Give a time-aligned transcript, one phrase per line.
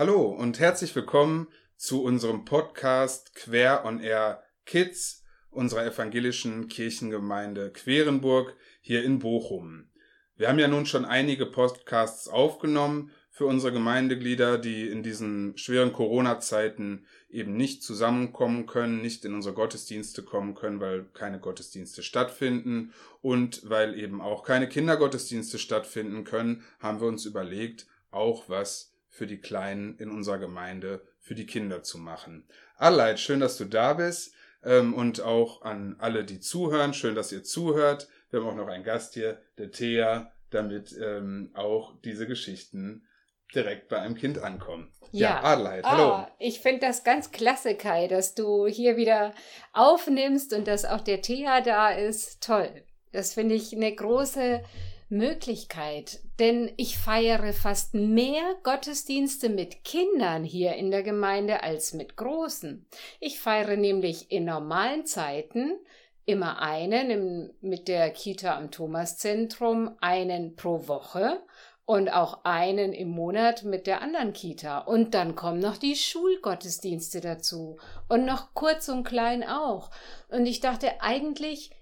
[0.00, 8.56] Hallo und herzlich willkommen zu unserem Podcast Quer on Air Kids unserer evangelischen Kirchengemeinde Querenburg
[8.80, 9.90] hier in Bochum.
[10.36, 15.92] Wir haben ja nun schon einige Podcasts aufgenommen für unsere Gemeindeglieder, die in diesen schweren
[15.92, 22.94] Corona-Zeiten eben nicht zusammenkommen können, nicht in unsere Gottesdienste kommen können, weil keine Gottesdienste stattfinden
[23.20, 29.26] und weil eben auch keine Kindergottesdienste stattfinden können, haben wir uns überlegt, auch was für
[29.26, 32.46] die Kleinen in unserer Gemeinde, für die Kinder zu machen.
[32.76, 34.32] Alleid, schön, dass du da bist
[34.64, 36.94] ähm, und auch an alle, die zuhören.
[36.94, 38.08] Schön, dass ihr zuhört.
[38.30, 43.06] Wir haben auch noch einen Gast hier, der Thea, damit ähm, auch diese Geschichten
[43.54, 44.92] direkt bei einem Kind ankommen.
[45.12, 46.20] Ja, ja Adelheid, hallo.
[46.20, 49.34] Oh, ich finde das ganz klasse, Kai, dass du hier wieder
[49.72, 52.42] aufnimmst und dass auch der Thea da ist.
[52.42, 52.84] Toll.
[53.12, 54.62] Das finde ich eine große
[55.08, 62.16] Möglichkeit, denn ich feiere fast mehr Gottesdienste mit Kindern hier in der Gemeinde als mit
[62.16, 62.86] großen.
[63.20, 65.78] Ich feiere nämlich in normalen Zeiten
[66.24, 71.42] immer einen mit der Kita am Thomaszentrum, einen pro Woche
[71.84, 74.78] und auch einen im Monat mit der anderen Kita.
[74.78, 79.90] Und dann kommen noch die Schulgottesdienste dazu und noch kurz und klein auch.
[80.28, 81.72] Und ich dachte eigentlich,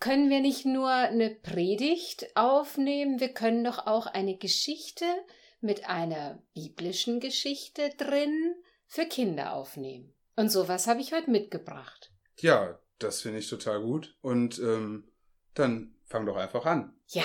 [0.00, 5.04] können wir nicht nur eine Predigt aufnehmen, wir können doch auch eine Geschichte
[5.60, 8.54] mit einer biblischen Geschichte drin
[8.86, 10.12] für Kinder aufnehmen.
[10.36, 12.12] Und sowas habe ich heute mitgebracht.
[12.38, 14.16] Ja, das finde ich total gut.
[14.20, 15.10] Und ähm,
[15.54, 16.94] dann fang doch einfach an.
[17.08, 17.24] Ja.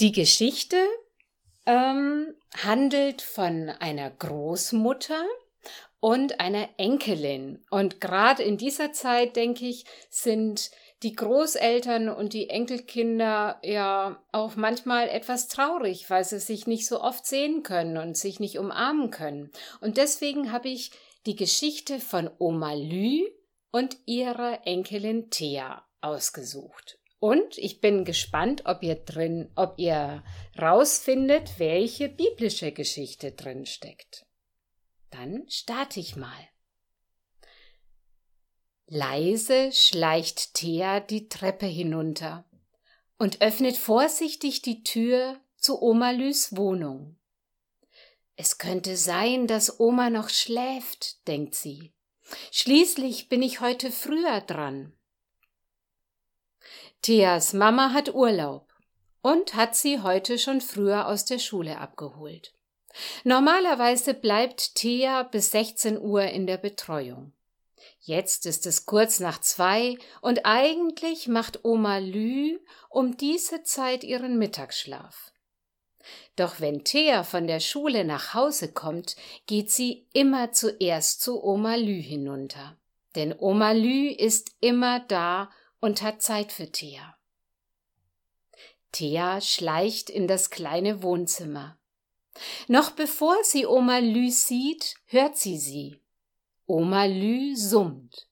[0.00, 0.76] Die Geschichte
[1.66, 5.24] ähm, handelt von einer Großmutter
[6.04, 7.64] und einer Enkelin.
[7.70, 10.70] Und gerade in dieser Zeit, denke ich, sind
[11.02, 17.00] die Großeltern und die Enkelkinder ja auch manchmal etwas traurig, weil sie sich nicht so
[17.00, 19.50] oft sehen können und sich nicht umarmen können.
[19.80, 20.90] Und deswegen habe ich
[21.24, 23.22] die Geschichte von Oma Lü
[23.72, 26.98] und ihrer Enkelin Thea ausgesucht.
[27.18, 30.22] Und ich bin gespannt, ob ihr drin, ob ihr
[30.60, 34.26] rausfindet, welche biblische Geschichte drin steckt.
[35.16, 36.48] Dann starte ich mal.
[38.86, 42.44] Leise schleicht Thea die Treppe hinunter
[43.16, 47.16] und öffnet vorsichtig die Tür zu Oma Lüs Wohnung.
[48.34, 51.92] Es könnte sein, dass Oma noch schläft, denkt sie.
[52.50, 54.98] Schließlich bin ich heute früher dran.
[57.02, 58.68] Theas Mama hat Urlaub
[59.22, 62.53] und hat sie heute schon früher aus der Schule abgeholt.
[63.24, 67.32] Normalerweise bleibt Thea bis 16 Uhr in der Betreuung.
[68.00, 72.58] Jetzt ist es kurz nach zwei und eigentlich macht Oma Lü
[72.90, 75.32] um diese Zeit ihren Mittagsschlaf.
[76.36, 79.16] Doch wenn Thea von der Schule nach Hause kommt,
[79.46, 82.76] geht sie immer zuerst zu Oma Lü hinunter.
[83.14, 85.50] Denn Oma Lü ist immer da
[85.80, 87.16] und hat Zeit für Thea.
[88.92, 91.78] Thea schleicht in das kleine Wohnzimmer.
[92.68, 96.00] Noch bevor sie Oma Lü sieht, hört sie sie.
[96.66, 98.26] Oma Lü summt.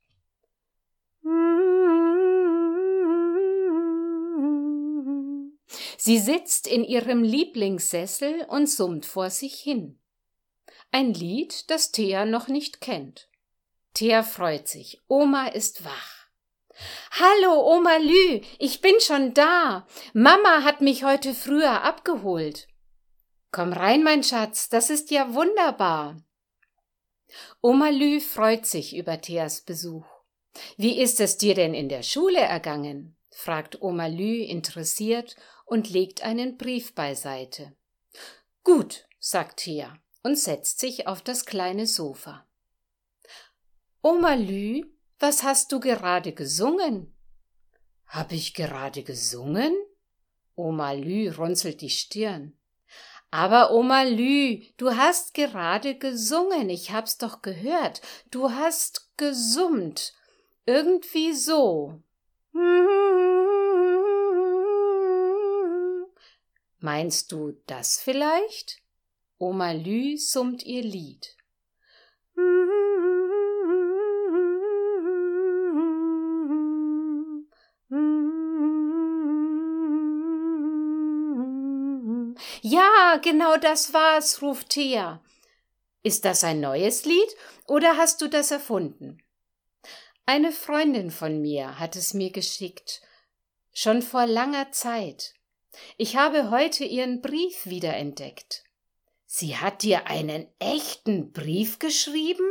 [5.98, 10.00] Sie sitzt in ihrem Lieblingssessel und summt vor sich hin.
[10.90, 13.28] Ein Lied, das Thea noch nicht kennt.
[13.94, 15.00] Thea freut sich.
[15.06, 16.26] Oma ist wach.
[17.12, 19.86] Hallo, Oma Lü, ich bin schon da.
[20.12, 22.66] Mama hat mich heute früher abgeholt.
[23.52, 26.16] Komm rein, mein Schatz, das ist ja wunderbar.
[27.60, 30.06] Oma Lü freut sich über Theas Besuch.
[30.78, 33.14] Wie ist es dir denn in der Schule ergangen?
[33.30, 35.36] fragt Oma Lü interessiert
[35.66, 37.76] und legt einen Brief beiseite.
[38.64, 42.46] Gut, sagt Thea und setzt sich auf das kleine Sofa.
[44.00, 44.82] Oma Lü,
[45.19, 47.14] was hast du gerade gesungen?
[48.06, 49.75] Hab ich gerade gesungen?
[50.55, 52.58] Oma Lü runzelt die Stirn.
[53.32, 58.02] Aber Oma Lü, du hast gerade gesungen, ich hab's doch gehört.
[58.31, 60.12] Du hast gesummt.
[60.67, 61.99] Irgendwie so.
[66.79, 68.82] Meinst du das vielleicht?
[69.38, 71.34] Oma Lü summt ihr Lied.
[82.72, 85.22] Ja, genau das war's, ruft Thea.
[86.02, 87.36] Ist das ein neues Lied
[87.66, 89.22] oder hast du das erfunden?
[90.24, 93.02] Eine Freundin von mir hat es mir geschickt,
[93.74, 95.34] schon vor langer Zeit.
[95.98, 98.64] Ich habe heute ihren Brief wiederentdeckt.
[99.26, 102.48] Sie hat dir einen echten Brief geschrieben?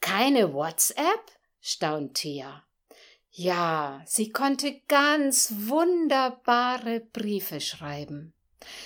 [0.00, 1.32] Keine WhatsApp?
[1.60, 2.62] staunt Thea.
[3.32, 8.34] Ja, sie konnte ganz wunderbare Briefe schreiben.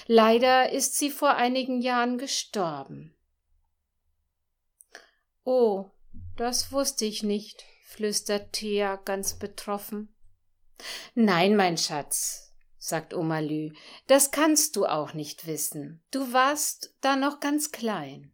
[0.07, 3.15] Leider ist sie vor einigen Jahren gestorben.
[5.45, 5.91] Oh,
[6.37, 10.15] das wusste ich nicht, flüstert Thea ganz betroffen.
[11.15, 13.71] Nein, mein Schatz, sagt Oma Lü,
[14.07, 16.03] das kannst du auch nicht wissen.
[16.11, 18.33] Du warst da noch ganz klein.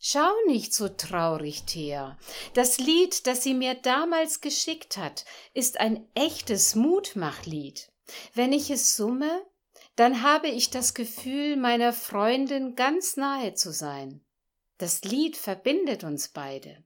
[0.00, 2.16] Schau nicht so traurig, Thea.
[2.54, 5.24] Das Lied, das sie mir damals geschickt hat,
[5.54, 7.90] ist ein echtes Mutmachlied.
[8.32, 9.44] Wenn ich es summe,
[9.98, 14.24] dann habe ich das Gefühl, meiner Freundin ganz nahe zu sein.
[14.76, 16.84] Das Lied verbindet uns beide.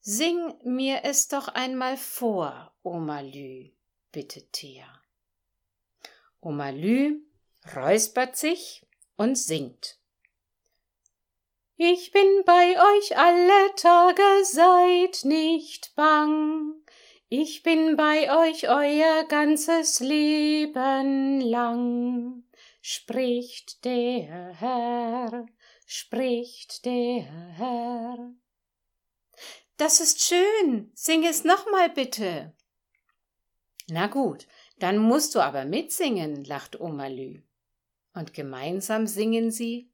[0.00, 3.68] Sing mir es doch einmal vor, Oma Lü
[4.10, 4.88] bittet Thea.
[6.40, 7.20] Oma Lü
[7.76, 8.86] räuspert sich
[9.18, 9.98] und singt.
[11.76, 16.74] Ich bin bei euch alle Tage, seid nicht bang.
[17.30, 22.44] Ich bin bei euch euer ganzes Leben lang,
[22.80, 25.44] spricht der Herr,
[25.84, 28.32] spricht der Herr.
[29.76, 32.54] Das ist schön, sing es nochmal bitte.
[33.90, 34.46] Na gut,
[34.78, 37.42] dann musst du aber mitsingen, lacht Oma Lü.
[38.14, 39.90] Und gemeinsam singen sie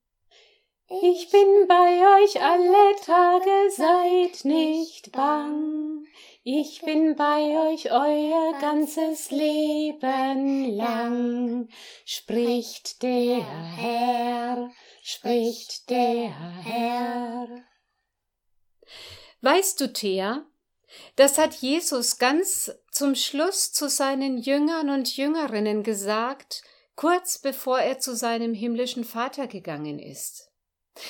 [0.87, 5.94] Ich bin bei euch alle Tage, seid nicht bang.
[6.43, 11.69] Ich bin bei euch euer ganzes Leben lang,
[12.05, 13.43] spricht der
[13.77, 14.71] Herr,
[15.03, 16.31] spricht der
[16.65, 17.49] Herr.
[19.41, 20.47] Weißt du, Thea,
[21.17, 26.63] das hat Jesus ganz zum Schluss zu seinen Jüngern und Jüngerinnen gesagt,
[26.97, 30.51] kurz bevor er zu seinem himmlischen Vater gegangen ist.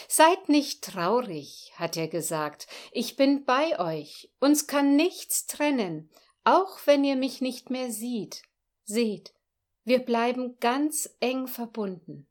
[0.08, 6.10] Seid nicht traurig, hat er gesagt, ich bin bei euch, uns kann nichts trennen,
[6.44, 8.42] auch wenn ihr mich nicht mehr sieht.
[8.84, 9.34] Seht,
[9.84, 12.26] wir bleiben ganz eng verbunden.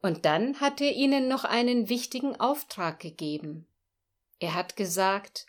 [0.00, 3.66] Und dann hat er ihnen noch einen wichtigen Auftrag gegeben.
[4.40, 5.46] Er hat gesagt,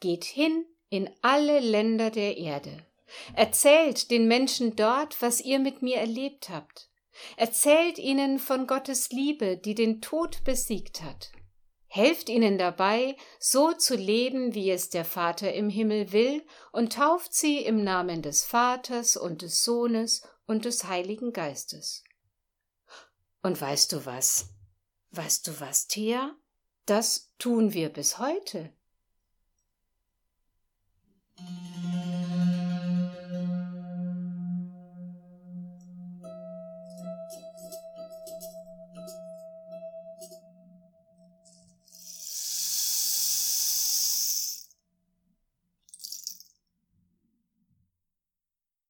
[0.00, 2.84] Geht hin in alle Länder der Erde.
[3.36, 6.88] Erzählt den Menschen dort, was ihr mit mir erlebt habt.
[7.36, 11.32] Erzählt ihnen von Gottes Liebe, die den Tod besiegt hat.
[11.86, 16.42] Helft ihnen dabei, so zu leben, wie es der Vater im Himmel will,
[16.72, 22.02] und tauft sie im Namen des Vaters und des Sohnes und des Heiligen Geistes.
[23.42, 24.48] Und weißt du was?
[25.10, 26.34] Weißt du was, Thea?
[26.86, 28.72] Das tun wir bis heute.